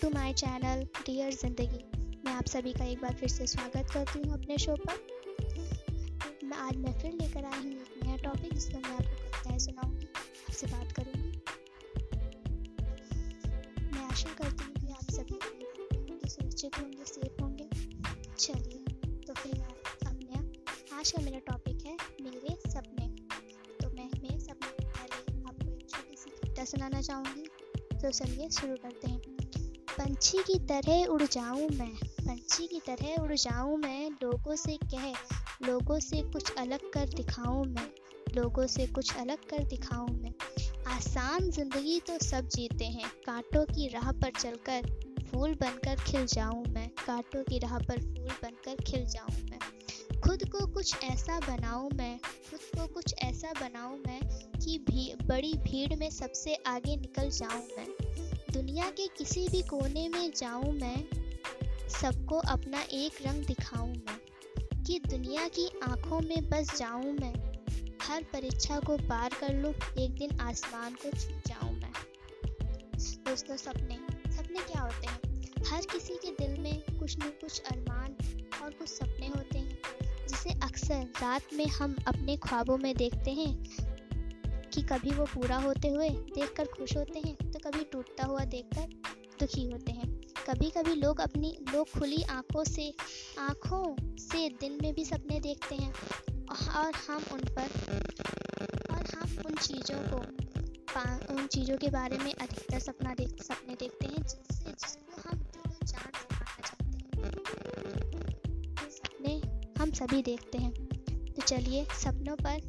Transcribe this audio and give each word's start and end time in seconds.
To 0.00 0.08
my 0.10 0.32
channel 0.32 0.82
dear 1.06 1.32
ज़िंदगी 1.32 1.78
मैं 2.24 2.32
आप 2.32 2.46
सभी 2.46 2.72
का 2.72 2.84
एक 2.84 3.00
बार 3.02 3.14
फिर 3.20 3.28
से 3.28 3.46
स्वागत 3.46 3.90
करती 3.92 4.18
हूँ 4.18 4.32
अपने 4.34 4.56
शो 4.58 4.74
पर। 4.80 4.96
मैं 6.44 6.56
आज 6.56 6.76
मैं 6.76 6.92
फिर 6.98 7.12
लेकर 7.12 7.44
आई 7.44 7.58
हूँ 7.58 7.72
एक 7.72 7.94
नया 8.04 8.16
टॉपिक 8.16 8.52
जिसमें 8.54 8.80
मैं 8.82 8.90
आपको 8.90 9.14
कविताएँ 9.14 9.58
सुनाऊँगी। 9.58 10.06
आपसे 10.48 10.66
बात 10.66 10.92
करूँगी। 10.92 11.30
मैं 13.92 14.04
आशा 14.04 14.34
करती 14.42 14.64
हूँ 14.64 14.74
कि 14.76 14.92
आप 14.92 15.10
सभी 15.10 15.38
होंगे 15.44 16.28
सुरक्षित 16.28 16.78
होंगे 16.78 17.04
सेफ़ 17.04 17.42
होंगे। 17.42 17.68
चलिए 18.38 18.84
तो 19.26 19.34
फिर 19.34 19.60
अपने 20.06 20.38
आज 20.98 21.10
का 21.10 21.22
मेरा 21.22 21.38
टॉपिक 21.46 21.86
है, 21.86 21.96
मेरे 22.22 22.56
सपने। 22.70 23.08
तो 23.80 23.90
मैं, 23.90 24.10
मेरे 24.22 24.38
सपने 24.40 24.84
पहले 24.84 25.42
आपको 25.42 25.70
एक 25.70 25.88
छोटी 25.90 26.16
सी 26.16 26.30
कविता 26.30 26.64
सुनाना 26.64 27.00
चाहूँगी। 27.00 27.48
तो 27.96 28.10
चलिए, 28.10 28.48
शुरू 28.50 28.76
करते 28.76 29.10
हैं। 29.10 29.15
पंछी 30.16 30.38
की 30.38 30.58
तरह 30.58 31.04
उड़ 31.04 31.22
जाऊँ 31.22 31.68
मैं। 31.68 31.94
पंछी 32.20 32.66
की 32.66 32.78
तरह 32.86 33.22
उड़ 33.22 33.32
जाऊँ 33.32 33.76
मैं, 33.78 34.10
लोगों 34.10 34.54
से 34.56 34.76
कह, 34.94 35.12
लोगों 35.66 35.98
से 36.00 36.22
कुछ 36.22 36.52
अलग 36.58 36.90
कर 36.92 37.08
दिखाऊँ 37.08 37.64
मैं, 37.66 37.86
लोगों 38.36 38.66
से 38.66 38.86
कुछ 38.86 39.16
अलग 39.16 39.44
कर 39.50 39.64
दिखाऊँ 39.64 40.08
मैं। 40.08 40.32
आसान 40.86 41.50
ज़िंदगी 41.50 42.00
तो 42.00 42.18
सब 42.18 42.48
जीते 42.48 42.84
हैं, 42.84 43.10
कांटों 43.26 43.64
की 43.64 43.88
राह 43.88 44.10
पर 44.12 44.30
चलकर 44.40 44.88
फूल 45.24 45.54
बनकर 45.54 45.96
खिल 45.96 46.26
जाऊँ 46.26 46.64
मैं, 46.68 46.88
कांटों 47.06 47.42
की 47.42 47.58
राह 47.58 47.78
पर 47.78 48.00
फूल 48.00 48.32
बनकर 48.42 48.82
खिल 48.84 49.06
जाऊँ 49.06 49.42
मैं। 49.50 50.20
खुद 50.20 50.48
को 50.48 50.66
कुछ 50.66 51.04
ऐसा 51.04 51.40
बनाऊँ 51.40 51.90
मैं, 51.94 52.18
खुद 52.50 52.60
को 52.60 52.86
कुछ 52.86 53.14
ऐसा 53.22 53.52
बनाऊँ 53.60 53.98
मैं 54.06 54.20
कि 54.58 54.78
भी, 54.78 55.14
बड़ी 55.26 55.54
भीड़ 55.54 55.98
में 55.98 56.10
सबसे 56.10 56.54
आगे 56.54 56.96
निकल 56.96 57.30
जाऊँ 57.30 57.62
मैं। 57.78 58.25
दुनिया 58.56 58.90
के 58.90 59.06
किसी 59.06 59.48
भी 59.48 59.62
कोने 59.62 60.08
में 60.08 60.32
जाऊँ 60.36 60.72
मैं, 60.72 61.04
सबको 61.88 62.38
अपना 62.38 62.82
एक 62.82 63.12
रंग 63.26 63.44
दिखाऊँ 63.44 63.88
मैं, 63.88 64.18
कि 64.82 64.98
दुनिया 64.98 65.48
की 65.48 65.70
आँखों 65.82 66.20
में 66.20 66.50
बस 66.50 66.78
जाऊँ 66.78 67.04
मैं, 67.04 67.34
हर 68.02 68.22
परीक्षा 68.22 68.80
को 68.80 68.96
पार 68.96 69.30
कर 69.40 69.54
लूँ, 69.54 69.74
एक 69.98 70.14
दिन 70.14 70.40
आसमान 70.40 70.94
को 70.94 71.10
छू 71.10 71.40
जाऊँ 71.46 71.72
मैं। 71.72 71.92
दोस्तों, 72.98 73.56
सपने 73.56 73.98
सपने 74.32 74.58
क्या 74.58 74.82
होते 74.82 75.06
हैं? 75.06 75.20
हर 75.66 75.80
किसी 75.80 76.14
के 76.14 76.30
दिल 76.30 76.62
में 76.62 76.82
कुछ 76.98 77.18
न 77.18 77.22
कुछ 77.22 77.60
अरमान 77.60 78.16
और 78.62 78.70
कुछ 78.70 78.88
सपने 78.88 79.28
होते 79.28 79.58
हैं, 79.58 79.78
जिसे 80.28 80.50
अक्सर 80.50 81.02
रात 81.22 81.42
में 81.54 81.66
हम 81.66 81.96
अपने 82.06 82.36
ख्वाबों 82.36 82.78
में 82.78 82.96
देखते 82.96 83.30
हैं। 83.30 83.64
कि 84.74 84.82
कभी 84.82 85.10
वो 85.10 85.24
पूरा 85.24 85.56
होते 85.58 85.88
हुए 85.88 86.08
देखकर 86.08 86.66
खुश 86.68 86.96
होते 86.96 87.18
हैं 87.18 87.34
तो 87.52 87.58
कभी 87.60 87.84
टूटता 87.92 88.26
हुआ 88.26 88.44
देखकर 88.46 88.88
दुखी 89.40 89.64
होते 89.64 89.92
हैं। 89.92 90.08
कभी 90.46 90.70
कभी 90.70 90.94
लोग 90.94 91.20
अपनी, 91.20 91.56
लोग 91.72 91.90
खुली 91.90 92.22
आँखों 92.30 92.64
से 92.64 92.92
आँखों 93.38 93.84
से 94.18 94.48
दिन 94.60 94.78
में 94.82 94.92
भी 94.94 95.04
सपने 95.04 95.40
देखते 95.40 95.74
हैं 95.74 95.92
और 96.76 96.92
हम 97.08 97.24
उन 97.32 97.40
पर, 97.48 97.68
और 98.90 99.04
हम 99.14 99.38
उन 99.46 99.54
चीज़ों 99.56 100.00
को 100.08 100.24
उन 101.34 101.46
चीज़ों 101.46 101.76
के 101.76 101.88
बारे 101.90 102.18
में 102.18 102.32
अधिकतर 102.34 102.78
सपना 102.78 103.14
देख, 103.14 103.42
सपने 103.42 103.74
देखते 103.74 104.06
हैं 104.06 104.22
जिससे, 104.22 104.70
जिसको 104.70 105.28
हम 105.28 105.38
जान 105.54 105.86
चाहते 105.86 106.34
हैं। 106.34 106.46
सपने 108.90 109.34
हम 109.78 109.90
सभी 109.92 110.22
देखते 110.22 110.58
हैं। 110.58 110.72
तो 111.26 111.42
चलिए 111.42 111.84
सपनों 111.94 112.36
पर 112.36 112.60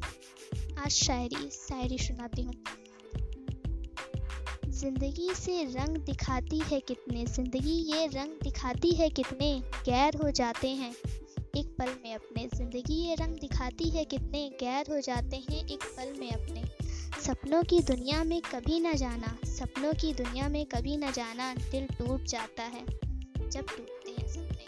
आज 0.77 0.91
शायरी 0.91 1.49
शायरी 1.49 1.97
सुनाती 1.97 2.41
हूँ। 2.41 2.53
ज़िंदगी 4.69 5.33
से 5.35 5.63
रंग 5.65 5.97
दिखाती 5.97 6.59
है 6.71 6.79
कितने, 6.79 7.25
ज़िंदगी 7.25 7.75
ये 7.93 8.05
रंग 8.07 8.39
दिखाती 8.43 8.91
है 8.91 9.09
कितने, 9.09 9.51
गैर 9.85 10.17
हो 10.23 10.31
जाते 10.31 10.67
हैं 10.67 10.91
एक 10.91 11.75
पल 11.79 11.89
में 12.03 12.13
अपने। 12.15 12.47
ज़िंदगी 12.55 13.01
ये 13.01 13.15
रंग 13.15 13.35
दिखाती 13.35 13.89
है 13.89 14.05
कितने, 14.05 14.47
गैर 14.59 14.91
हो 14.91 14.99
जाते 15.01 15.37
हैं 15.49 15.65
एक 15.65 15.83
पल 15.97 16.13
में 16.19 16.31
अपने। 16.31 16.63
सपनों 17.21 17.63
की 17.63 17.81
दुनिया 17.83 18.23
में 18.23 18.41
कभी 18.41 18.79
ना 18.79 18.93
जाना, 18.93 19.37
सपनों 19.47 19.93
की 19.93 20.13
दुनिया 20.13 20.49
में 20.49 20.65
कभी 20.65 20.97
ना 20.97 21.11
जाना, 21.11 21.53
दिल 21.71 21.87
टूट 21.97 22.25
जाता 22.25 22.63
है 22.63 22.85
जब 22.85 23.65
टूटते 23.67 24.11
हैं 24.11 24.27
सपने। 24.27 24.65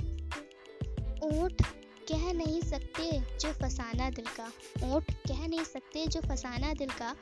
ऊँट 1.27 1.61
कह 2.11 2.31
नहीं 2.33 2.61
सकते 2.61 3.09
जो 3.41 3.51
फसाना 3.53 4.09
दिल 4.09 4.25
का, 4.25 4.45
ऊँट 4.85 5.11
कह 5.11 5.47
नहीं 5.47 5.63
सकते 5.63 6.05
जो 6.07 6.21
फसाना 6.21 6.73
दिल 6.73 6.89
का। 6.91 7.13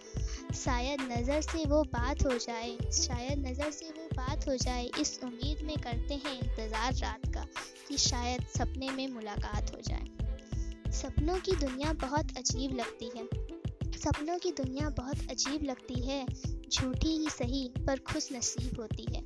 शायद 0.56 1.02
नज़र 1.02 1.42
से 1.42 1.66
वो 1.66 1.84
बात 1.84 2.26
हो 2.26 2.38
जाए, 2.38 2.78
शायद 2.94 3.46
नज़र 3.48 3.72
से 3.72 3.90
वो 3.90 4.08
बात 4.16 4.48
हो 4.48 4.56
जाए, 4.56 4.86
इस 5.00 5.20
उम्मीद 5.24 5.62
में 5.62 5.76
करते 5.78 6.14
हैं 6.16 6.38
इंतज़ार 6.40 6.94
रात 6.94 7.34
का 7.34 7.46
कि 7.88 7.98
शायद 7.98 8.46
सपने 8.58 8.90
में 8.90 9.08
मुलाकात 9.08 9.76
हो 9.76 9.82
जाए। 9.82 10.92
सपनों 10.92 11.40
की 11.40 11.56
दुनिया 11.56 11.94
बहुत 12.02 12.38
अजीब 12.38 12.76
लगती 12.76 13.12
है, 13.18 13.26
सपनों 14.00 14.38
की 14.38 14.52
दुनिया 14.52 14.90
बहुत 14.90 15.32
अजीब 15.32 15.64
लगती 15.64 16.02
है। 16.02 16.26
झूठी 16.70 17.10
ही 17.10 17.30
सही, 17.30 17.72
पर 17.88 18.00
खुश 18.00 18.32
नसीब 18.32 18.80
होती 18.80 19.06
है। 19.16 19.26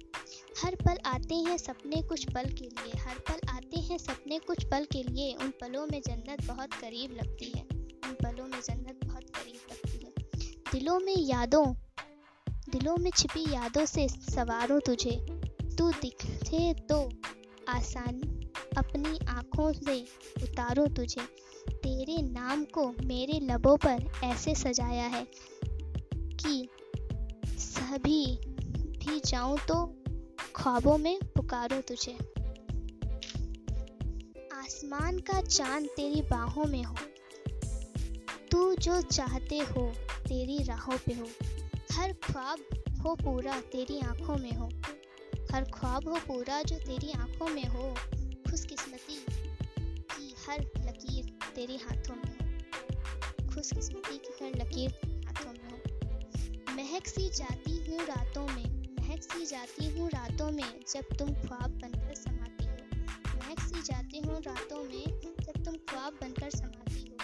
हर 0.63 0.75
पल 0.75 0.97
आते 1.05 1.35
हैं 1.35 1.57
सपने 1.57 2.01
कुछ 2.01 2.25
पल 2.33 2.43
के 2.43 2.65
लिए, 2.65 2.97
हर 2.97 3.15
पल 3.19 3.47
आते 3.49 3.79
हैं 3.79 3.97
सपने 3.97 4.39
कुछ 4.39 4.63
पल 4.63 4.85
के 4.85 5.03
लिए। 5.03 5.33
उन 5.33 5.53
पलों 5.61 5.87
में 5.91 6.01
जन्नत 6.01 6.47
बहुत 6.47 6.73
करीब 6.73 7.11
लगती 7.11 7.51
है। 7.55 7.63
उन 7.81 8.13
पलों 8.23 8.45
में 8.45 8.61
जन्नत 8.61 8.99
बहुत 9.05 9.23
करीब 9.23 9.59
लगती 9.71 10.05
है। 10.05 10.11
दिलों 10.71 10.99
में 10.99 11.17
यादों, 11.17 11.73
दिलों 12.49 12.97
में 12.97 13.11
छिपी 13.17 13.53
यादों 13.53 13.85
से 13.85 14.07
सवारों 14.07 14.79
तुझे। 14.79 15.41
तू 15.77 15.91
दिखे 15.91 16.73
तो 16.73 17.09
आसान, 17.69 18.21
अपनी 18.77 19.25
आँखों 19.25 19.73
से 19.73 20.01
उतारो 20.43 20.87
तुझे। 20.87 21.21
तेरे 21.69 22.21
नाम 22.21 22.65
को 22.65 22.93
मेरे 23.03 23.39
लबों 23.39 23.77
पर 23.77 24.11
ऐसे 24.23 24.55
सजाया 24.55 25.07
है 25.07 25.27
कि 26.37 26.69
सभी 27.91 28.39
भी 28.75 29.19
जाऊँ 29.19 29.57
तो 29.57 30.03
ख्वाबों 30.55 30.97
में 30.97 31.19
पुकारो 31.23 31.81
तुझे। 31.81 32.13
आसमान 34.53 35.19
का 35.19 35.41
चाँद 35.41 35.85
तेरी 35.85 36.21
बाहों 36.21 36.65
में 36.65 36.83
हो। 36.83 36.95
तू 38.51 38.75
जो 38.75 39.01
चाहते 39.01 39.57
हो, 39.57 39.93
तेरी 40.27 40.63
राहों 40.63 40.97
पे 40.97 41.13
हो। 41.13 41.27
हर 41.91 42.13
ख्वाब 42.13 42.83
हो 43.01 43.15
पूरा 43.15 43.61
तेरी 43.61 43.99
आँखों 43.99 44.37
में 44.37 44.53
हो। 44.53 44.69
हर 45.51 45.63
ख्वाब 45.63 46.07
हो 46.07 46.15
पूरा 46.15 46.63
जो 46.63 46.75
तेरी 46.75 47.11
आँखों 47.11 47.47
में 47.47 47.67
हो। 47.67 47.95
खुशकिस्मती 48.51 49.25
की 50.01 50.35
हर 50.49 50.61
लकीर 50.61 51.25
तेरे 51.55 51.75
हाथों 51.75 52.15
में 52.15 52.35
हो। 52.41 52.61
खुशकिस्मती 53.53 54.17
की 54.17 54.45
हर 54.45 54.65
लकीर 54.65 55.10
महक 56.75 57.07
सी 57.07 57.29
जाती 57.29 57.71
हूँ 57.85 58.05
रातों 58.05 58.45
में 58.47 58.95
महक 58.99 59.23
सी 59.23 59.45
जाती 59.45 59.87
हूँ 59.89 60.09
रातों 60.09 60.51
में 60.51 60.79
जब 60.93 61.15
तुम 61.19 61.33
ख्वाब 61.33 61.71
बनकर 61.71 62.13
समाती 62.15 62.65
हो। 62.65 62.75
महक 63.37 63.59
सी 63.59 63.81
जाती 63.81 64.19
हूँ 64.19 64.39
रातों 64.41 64.83
में 64.83 65.19
जब 65.41 65.63
तुम 65.65 65.75
ख्वाब 65.89 66.17
बनकर 66.21 66.49
समाती 66.49 67.01
हो। 67.01 67.17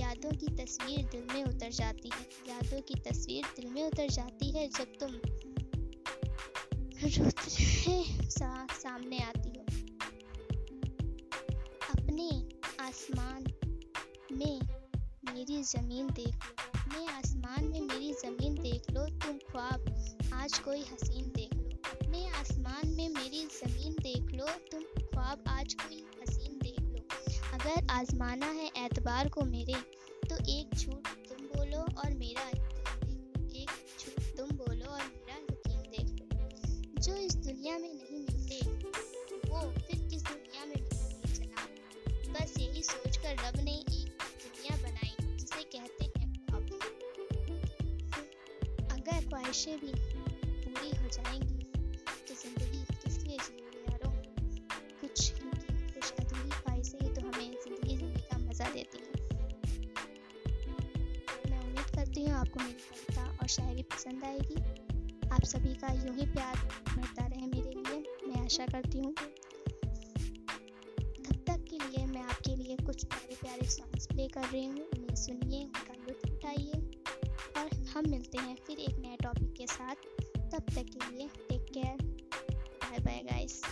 यादों 0.00 0.30
की 0.32 0.46
तस्वीर 0.56 1.08
दिल 1.12 1.26
में 1.34 1.44
उतर 1.44 1.70
जाती 1.70 2.10
है 2.14 2.26
यादों 2.48 2.80
की 2.80 2.94
तस्वीर 3.00 3.44
दिल 3.56 3.70
में 3.70 3.82
उतर 3.84 4.08
जाती 4.08 4.50
है 4.50 4.68
जब 4.68 4.98
तुम 5.00 5.20
सा, 8.28 8.66
सामने 8.72 9.18
आती 9.18 9.50
हो। 9.50 9.64
अपने 11.94 12.28
आसमान 12.80 13.44
में 14.32 14.60
मेरी 15.32 15.62
ज़मीन 15.62 16.06
देख 16.06 16.34
लो 16.34 16.79
अपने 16.90 17.06
आसमान 17.06 17.64
में 17.64 17.80
मेरी 17.80 18.12
ज़मीन 18.12 18.54
देख 18.54 18.90
लो, 18.90 19.04
तुम 19.06 19.36
ख्वाब, 19.38 19.84
आज 20.34 20.58
कोई 20.58 20.80
हसीन 20.80 21.26
देख 21.36 21.54
लो। 21.54 21.70
अपने 21.90 22.28
आसमान 22.30 22.88
में 22.88 23.08
मेरी 23.08 23.44
ज़मीन 23.44 23.92
देख 23.92 24.32
लो, 24.34 24.46
तुम 24.72 24.82
ख्वाब, 24.82 25.44
आज 25.48 25.74
कोई 25.74 26.02
हसीन 26.22 26.58
देख 26.62 26.80
लो। 26.80 27.04
अगर 27.52 27.86
आजमाना 27.90 28.46
है 28.46 28.66
एतबार 28.76 29.28
को 29.28 29.44
मेरे 29.44 29.74
तो 30.30 30.36
एक 30.48 30.74
झूठ 30.74 31.08
तुम 31.28 31.46
बोलो 31.46 31.78
और 31.78 32.14
मेरा 32.14 32.48
एक 32.48 33.70
झूठ 34.00 34.36
तुम 34.38 34.56
बोलो 34.56 34.90
और 34.90 35.02
मेरा 35.02 35.36
यकीन 35.36 35.80
देख 35.80 36.20
लो। 36.20 37.00
जो 37.00 37.16
इस 37.16 37.34
दुनिया 37.36 37.78
में 37.78 37.94
नहीं 37.94 38.20
मिलते, 38.20 38.60
वो 39.50 39.60
फिर 39.60 40.08
किस 40.08 40.22
दुनिया 40.22 40.64
में 40.64 40.76
मिलेंगे 40.76 41.34
जनाब? 41.34 42.34
बस 42.34 42.58
यही 42.58 42.82
सोचकर 42.82 43.36
रब 43.46 43.60
ने 43.64 43.74
एक 43.74 44.18
दुनिया 44.44 44.76
बनाई, 44.76 45.36
जिसे 45.36 45.62
कहते 45.62 46.09
ख्वाहिशें 49.30 49.76
भी 49.80 49.92
पूरी 49.94 50.90
हो 50.96 51.08
जाएँगी 51.08 51.58
तो 52.28 52.34
ज़िंदगी 52.34 52.82
किस 52.94 53.18
लिए 53.24 53.36
जीवन 53.38 53.74
यारों? 53.90 54.10
कुछ 55.00 55.30
कुछ 55.40 56.12
अधूरी 56.12 56.50
ख्वाहिशें 56.50 56.98
ही 57.00 57.08
तो 57.08 57.20
हमें 57.20 57.50
ज़िंदगी 57.64 57.96
जीने 57.96 58.20
का 58.22 58.38
मज़ा 58.38 58.70
देती 58.70 58.98
हैं। 58.98 59.14
मैं 61.50 61.60
उम्मीद 61.60 61.94
करती 61.96 62.24
हूँ 62.24 62.34
आपको 62.34 62.60
मेरी 62.60 62.82
कविता 62.90 63.30
और 63.32 63.48
शायरी 63.48 63.82
पसंद 63.94 64.24
आएगी। 64.24 64.58
आप 65.28 65.44
सभी 65.44 65.74
का 65.74 65.92
यूँ 65.94 66.16
ही 66.16 66.26
प्यार 66.26 66.56
बढ़ता 66.96 67.26
रहे 67.26 67.46
मेरे 67.46 67.70
लिए, 67.70 68.02
मैं 68.26 68.44
आशा 68.44 68.66
करती 68.66 68.98
हूँ। 68.98 69.14
जब 71.20 71.44
तक 71.46 71.64
के 71.70 71.78
लिए 71.78 72.06
मैं 72.06 72.22
आपके 72.24 72.56
लिए 72.56 72.76
कुछ 72.76 73.04
प्यारे 73.04 73.36
प्यारे 73.42 73.68
सॉन्ग्स 73.70 74.06
प्ले 74.06 74.28
कर 74.28 74.48
रही 74.48 74.66
हूँ। 74.66 74.86
उन्हें 74.88 75.14
सुनिए, 75.16 75.64
उनका 75.64 75.94
लुत्फ 76.08 76.32
उठाइए। 76.32 76.89
और 77.56 77.68
हम 77.94 78.10
मिलते 78.10 78.38
हैं 78.38 78.56
फिर 78.66 78.78
एक 78.78 78.98
नए 78.98 79.16
टॉपिक 79.22 79.52
के 79.52 79.66
साथ। 79.66 80.08
तब 80.52 80.74
तक 80.74 80.86
के 80.94 81.10
लिए 81.10 81.28
take 81.48 81.66
care 81.74 82.02
bye 82.82 82.98
bye 82.98 83.22
guys 83.30 83.62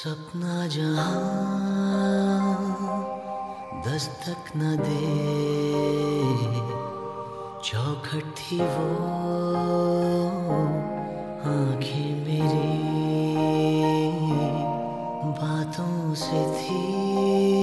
सपना 0.00 0.66
जहाँ 0.72 1.16
दस्तक 3.86 4.52
न 4.56 4.76
दे 4.80 5.00
चौखट 7.68 8.32
थी 8.38 8.58
वो 8.60 8.86
आँखें 11.52 12.12
मेरी 12.24 12.72
बातों 15.42 16.14
से 16.24 16.40
थी। 16.56 17.59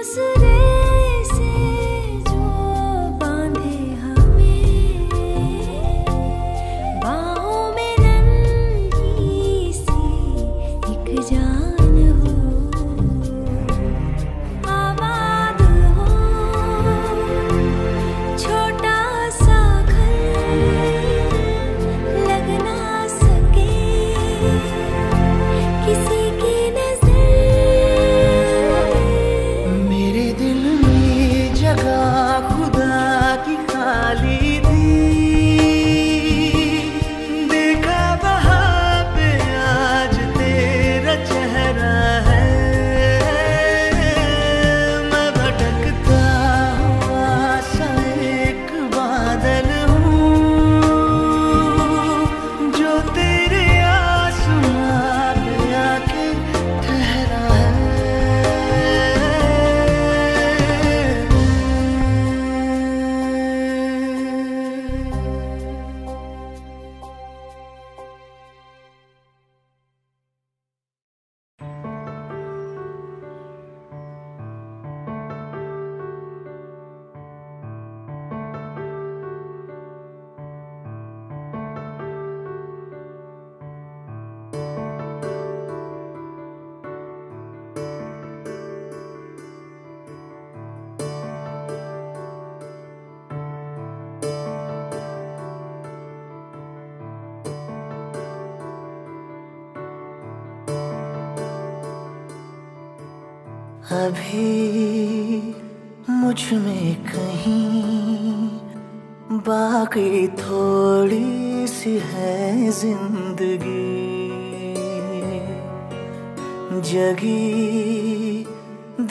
दूसरे 0.00 0.59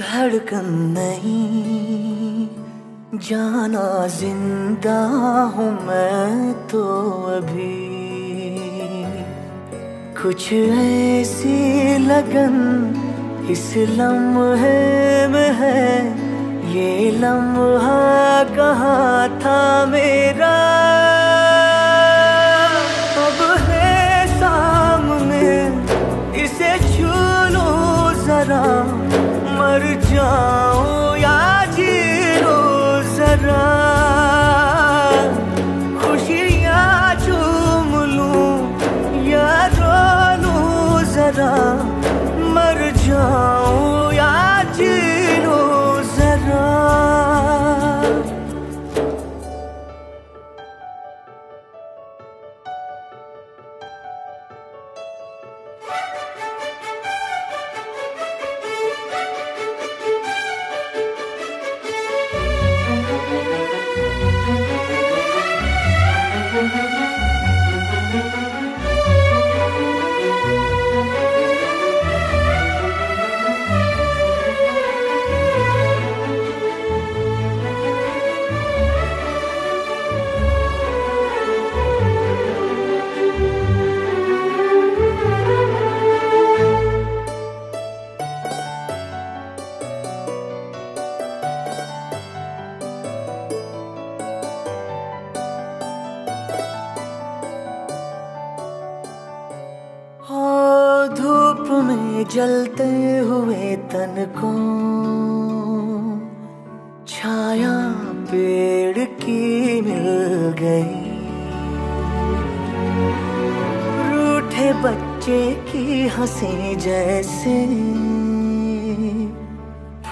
धड़कन 0.10 0.66
नहीं। 0.98 2.48
जाना 3.20 4.08
ज़िंदा 4.08 5.06
हूँ 5.46 5.88
मैं 5.88 6.54
तो 6.54 6.84
अभी। 7.38 7.90
कुछ 10.24 10.54
ऐसी 10.54 11.98
लगन, 11.98 12.56
इस 13.52 13.74
लम्हे 13.78 15.28
में 15.28 15.52
है। 15.52 16.08
ये 16.74 17.12
लम्हा 17.12 18.44
कहाँ 18.44 19.40
था 19.40 19.86
मेरा? 19.86 20.39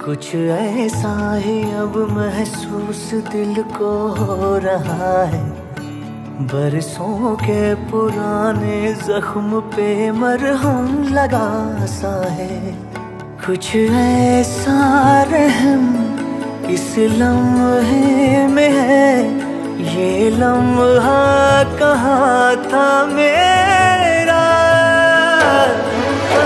कुछ 0.05 0.35
ऐसा 0.35 1.35
ही 1.35 1.61
अब 1.71 2.07
महसूस 2.11 3.13
दिल 3.13 3.63
को 3.63 4.07
हो 4.07 4.57
रहा 4.57 5.23
है। 5.23 5.43
बरसों 6.39 7.35
के 7.35 7.75
पुराने 7.75 8.93
जख्म 8.93 9.59
पे 9.59 10.11
मरहम 10.11 11.07
लगा 11.09 11.85
सा 11.85 12.27
है। 12.29 12.75
कुछ 13.45 13.75
ऐसा 13.75 14.79
रहम 15.23 16.17
इस 16.69 16.95
लम्हे 16.97 18.47
में 18.47 18.69
है। 18.69 19.27
ये 19.95 20.29
लम्हा 20.29 21.63
कहाँ 21.63 22.55
था 22.55 23.05
मेरा? 23.05 23.76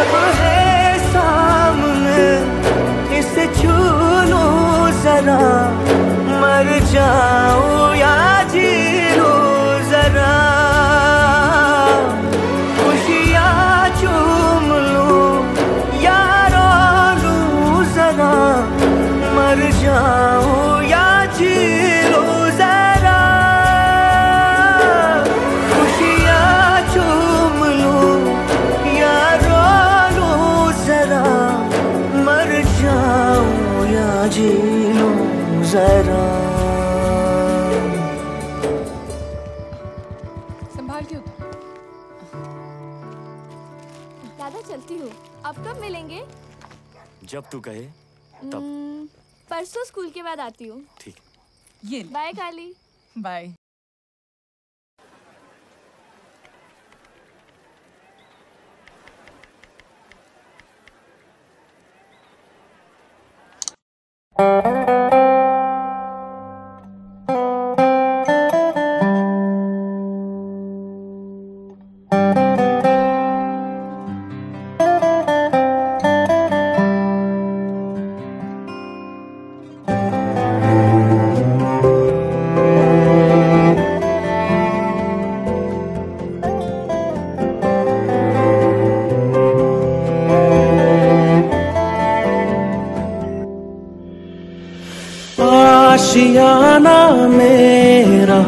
अब 0.02 0.14
है 0.36 0.98
सामने, 1.08 2.22
इसे 3.20 3.46
छू 3.58 3.76
लो 4.30 4.46
जरा। 5.04 5.42
मर 6.42 6.70
जाऊँ 6.92 7.96
या 7.96 8.16
जी 8.54 8.70
लो 9.18 9.34
जरा। 9.92 10.32
खुशियाँ 12.80 13.90
चूम 14.00 14.66
लूँ 14.90 15.22
या 16.04 16.22
रो 16.56 16.72
लूँ 17.22 17.84
जरा। 17.96 18.34
मर 19.38 19.70
जाऊँ 19.82 20.51
बाद 50.32 50.40
आती 50.40 50.68
हूँ। 50.68 50.84
ठीक। 51.00 51.16
ये 51.86 52.04
बाय 52.12 52.32
काली। 52.34 52.74
बाय। 53.16 53.54
आशियाना 96.32 97.28
मेरा, 97.28 98.42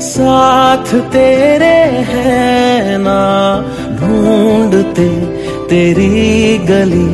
साथ 0.00 0.94
तेरे 1.12 1.76
है 2.10 2.98
ना। 2.98 3.20
ढूंढते 3.96 5.08
तेरी 5.68 6.58
गली, 6.58 7.12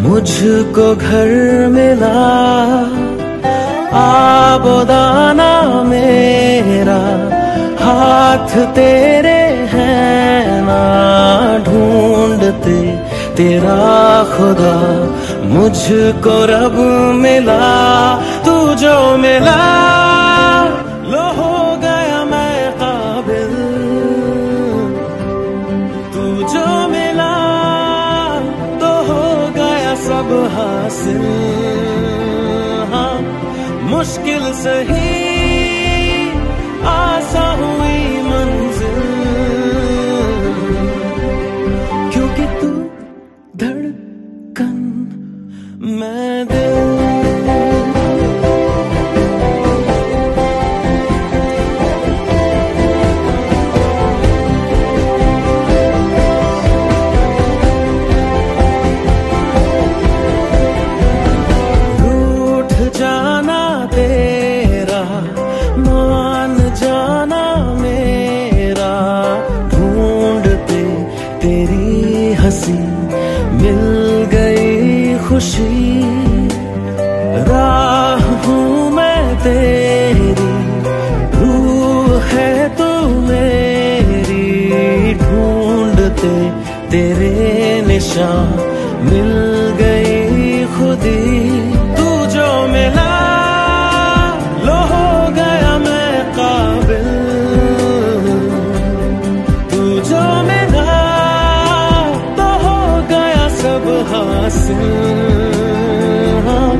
मुझको 0.00 0.96
घर 0.96 1.28
मिला। 1.68 2.16
आबोदाना 3.98 5.82
मेरा, 5.82 7.00
हाथ 7.84 8.56
तेरे 8.74 9.42
है 9.74 10.46
ना। 10.64 10.82
ढूंढते 11.58 12.80
तेरा 13.36 13.76
खुदा, 14.36 14.76
मुझको 15.44 16.36
रब 16.44 16.76
मिला। 17.14 17.64
तू 18.66 18.74
जो 18.74 18.94
हाँ, 106.46 106.74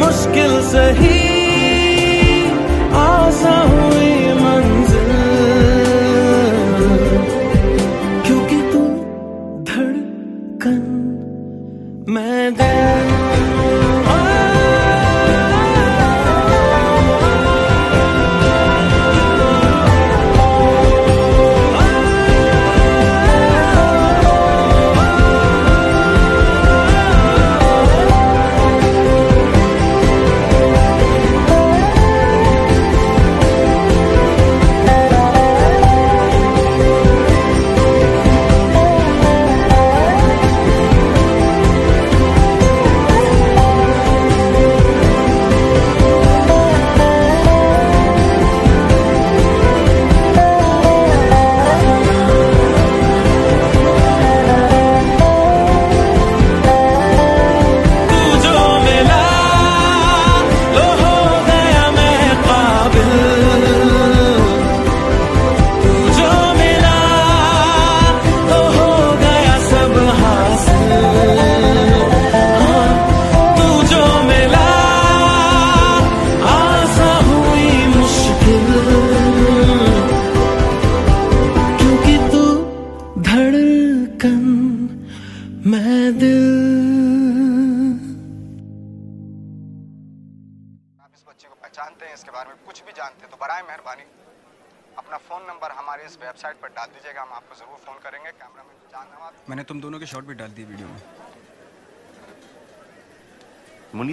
मुश्किल 0.00 0.52
सही 0.70 1.18
आसा 2.94 3.54
हुई 3.70 3.91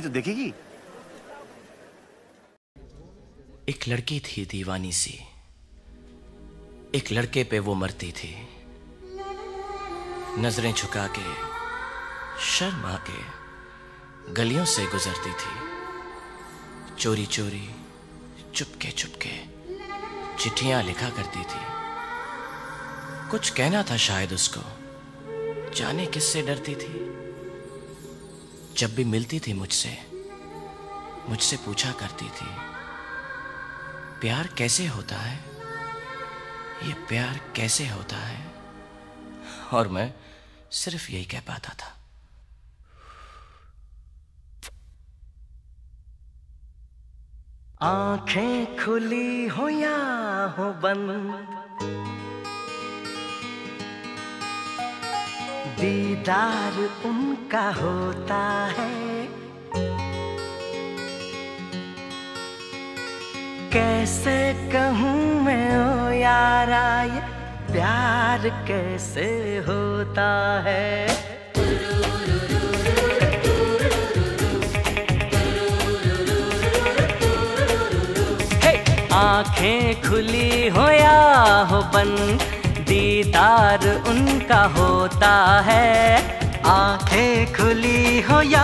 तो 0.10 0.14
देखेगी। 0.14 0.54
एक 3.70 3.88
लड़की 3.88 4.20
थी 4.20 4.46
दीवानी 4.46 4.92
सी। 4.92 5.20
एक 6.96 7.12
लड़के 7.12 7.44
पे 7.44 7.60
वो 7.60 7.74
मरती 7.74 8.12
थी। 8.12 8.48
नज़रें 10.42 10.74
झुका 10.74 11.08
के, 11.08 11.34
शर्मा 12.46 13.04
के 13.10 13.40
गलियों 14.34 14.66
से 14.66 14.86
गुजरती 14.86 15.32
थी। 15.32 15.70
चोरी 16.96 17.26
चोरी, 17.26 17.70
चुपके 18.56 18.92
चुपके 18.92 19.44
चिट्ठियाँ 20.44 20.84
लिखा 20.84 21.10
करती 21.10 21.40
थी। 21.40 21.64
कुछ 23.30 23.50
कहना 23.50 23.84
था 23.84 23.98
शायद 23.98 24.34
उसको। 24.34 24.62
जाने 25.76 26.06
किससे 26.06 26.42
डरती 26.42 26.76
थी? 26.76 27.09
जब 28.80 28.96
भी 28.96 29.04
मिलती 29.04 29.40
थी 29.40 29.54
मुझसे 29.54 29.98
मुझसे 31.30 31.58
पूछा 31.58 31.92
करती 31.92 32.26
थी, 32.26 32.46
प्यार 34.22 34.48
कैसे 34.58 34.88
होता 34.88 35.16
है? 35.16 35.40
ये 36.88 36.94
प्यार 36.94 37.42
कैसे 37.56 37.88
होता 37.88 38.18
है? 38.18 38.54
और 39.74 39.88
मैं 39.88 40.14
सिर्फ़ 40.72 41.12
यही 41.12 41.26
कह 41.26 41.40
पाता 41.40 41.74
था। 41.74 41.96
आँखें 47.82 48.86
खुली 48.86 49.48
हो 49.48 49.70
या 49.70 49.98
हो 50.46 50.74
बंद 50.74 51.59
दीदार 55.80 56.78
उनका 57.10 57.68
होता 57.82 58.42
है 58.78 59.28
कैसे 63.74 64.38
कहूँ 64.74 65.42
मैं, 65.44 65.68
ओ 65.78 66.12
यारा, 66.12 66.86
ये 67.04 67.22
प्यार 67.72 68.50
कैसे 68.68 69.28
होता 69.68 70.30
है! 70.68 71.30
आँखें 79.20 80.02
खुली 80.02 80.68
हो 80.76 80.90
या 80.90 81.18
हो 81.70 81.82
बंद 81.94 82.42
दीदार 82.90 83.84
उनका 84.10 84.62
होता 84.76 85.34
है। 85.66 85.90
आँखें 86.66 87.54
खुली 87.54 88.22
हो 88.22 88.42
या 88.42 88.64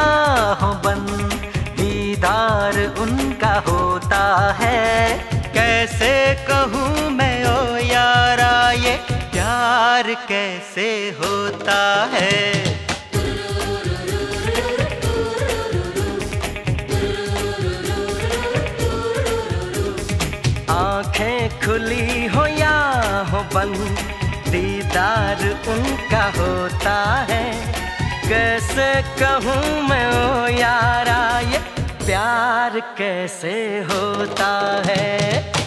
हो 0.61 0.71
बंद, 0.85 1.33
दीदार 1.77 2.79
उनका 3.01 3.53
होता 3.67 4.23
है। 4.59 4.81
कैसे 5.53 6.11
कहूँ 6.49 7.09
मैं, 7.11 7.38
ओ 7.45 7.77
यारा, 7.77 8.71
ये 8.71 8.95
प्यार 9.31 10.13
कैसे 10.29 10.88
होता 11.19 11.79
है? 12.13 12.33
आँखें 20.69 21.49
खुली 21.59 22.25
हो 22.25 22.45
या 22.57 22.75
हो 23.31 23.43
बंद 23.53 24.13
दीदार 24.49 25.43
उनका 25.67 26.23
होता 26.38 26.97
है। 27.29 27.45
कैसे 28.29 28.89
कहूँ 29.19 29.81
मैं 29.89 30.05
ओ 30.08 30.47
यारा 30.58 31.39
ये 31.51 31.60
प्यार 32.05 32.79
कैसे 32.97 33.53
होता 33.91 34.51
है? 34.86 35.64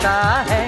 सोता 0.00 0.44
है। 0.48 0.66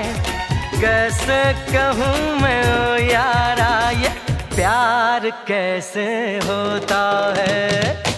कैसे 0.80 1.40
कहूँ 1.72 2.40
मैं 2.40 2.60
ओ 2.68 2.96
यारा 3.00 3.72
ये 4.00 4.08
प्यार 4.54 5.28
कैसे 5.48 6.04
होता 6.44 7.04
है? 7.38 8.11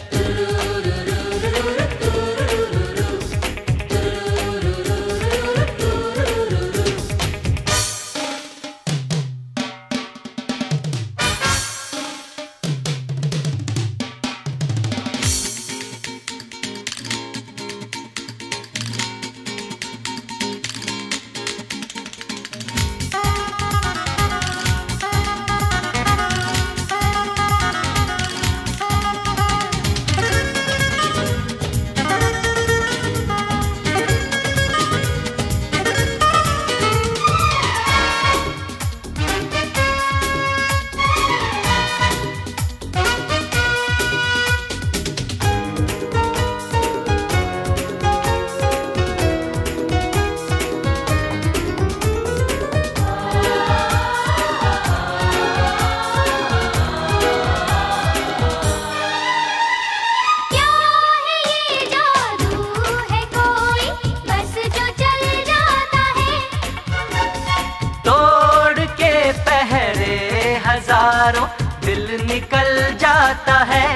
हज़ारों 71.24 71.46
दिल 71.84 72.02
निकल 72.28 72.68
जाता 73.00 73.54
है। 73.68 73.86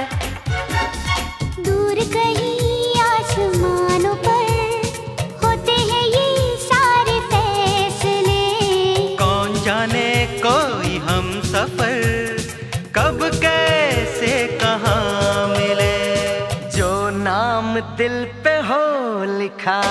दूर 1.64 1.98
कहीं 2.12 3.00
आसमानों 3.02 4.14
पर 4.22 4.46
होते 5.42 5.74
हैं 5.90 6.04
ये 6.06 6.56
सारे 6.62 7.18
फैसले। 7.32 8.38
कौन 9.20 9.60
जाने 9.66 10.08
कोई 10.46 10.96
हम 11.08 11.28
सफ़र 11.50 12.00
कब 12.96 13.20
कैसे 13.44 14.32
कहाँ 14.64 15.46
मिले? 15.48 15.92
जो 16.78 16.90
नाम 17.18 17.78
दिल 18.00 18.24
पे 18.44 18.56
हो 18.70 18.82
लिखा 19.38 19.82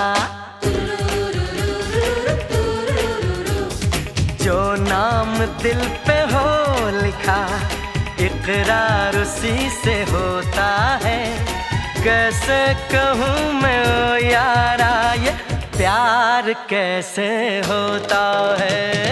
जो 4.41 4.59
नाम 4.81 5.37
दिल 5.63 5.79
इकरार 8.47 9.15
उसी 9.17 9.69
से 9.69 9.93
होता 10.09 10.67
है। 11.03 11.19
कैसे 12.03 12.59
कहूँ 12.91 13.53
मैं, 13.53 13.79
ओ 13.85 14.15
यारा, 14.23 14.91
ये 15.13 15.31
प्यार 15.75 16.51
कैसे 16.69 17.27
होता 17.67 18.21
है? 18.59 19.11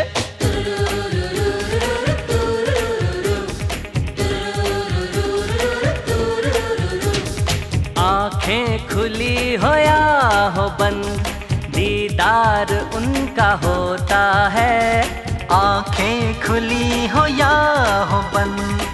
आँखें 7.98 8.88
खुली 8.88 9.56
हो 9.56 9.74
या 9.76 10.00
हो 10.58 10.70
बंद, 10.80 11.28
दीदार 11.76 12.74
उनका 12.96 13.52
होता 13.66 14.24
है। 14.54 15.04
आँखें 15.52 16.42
खुली 16.42 17.08
हो 17.08 17.28
या 17.36 17.54
हो 18.12 18.22
बंद 18.34 18.85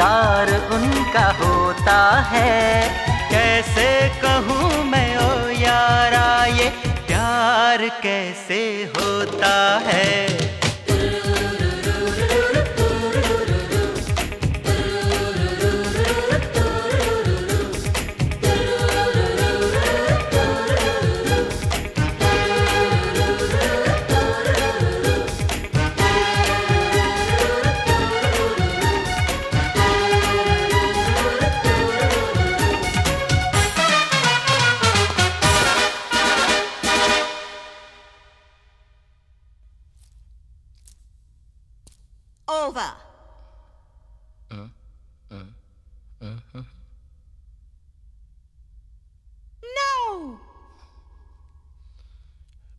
दीदार 0.00 0.48
उनका 0.72 1.24
होता 1.40 2.00
है। 2.32 2.88
कैसे 3.30 3.88
कहूँ 4.22 4.84
मैं 4.84 5.16
ओ 5.16 5.48
यारा 5.60 6.44
ये 6.56 6.68
प्यार 7.06 7.88
कैसे 8.02 8.60
होता 8.96 9.52
है? 9.84 10.08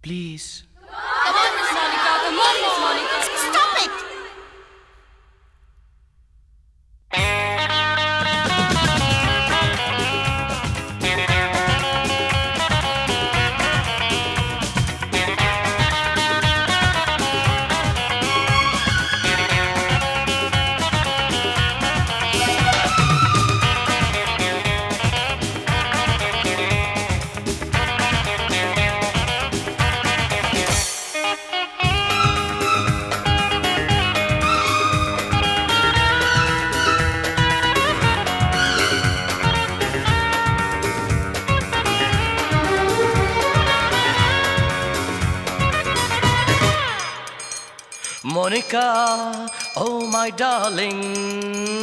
Please. 0.02 0.64
Oh 48.74 50.08
my 50.10 50.30
darling. 50.30 51.81